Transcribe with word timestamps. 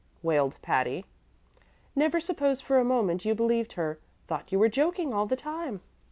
wailed 0.23 0.57
Patty. 0.63 1.05
"Never 1.95 2.19
supposed 2.19 2.63
for 2.63 2.79
a 2.79 2.83
moment 2.83 3.23
you 3.23 3.35
believed 3.35 3.73
her. 3.73 3.99
Thought 4.25 4.51
you 4.51 4.57
were 4.57 4.67
joking 4.67 5.13
all 5.13 5.27
the 5.27 5.35
time." 5.35 5.81